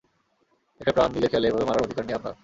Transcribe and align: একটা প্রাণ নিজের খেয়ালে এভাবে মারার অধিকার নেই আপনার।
একটা 0.81 0.93
প্রাণ 0.93 1.09
নিজের 1.11 1.29
খেয়ালে 1.29 1.47
এভাবে 1.47 1.65
মারার 1.65 1.85
অধিকার 1.85 2.03
নেই 2.05 2.15
আপনার। 2.15 2.33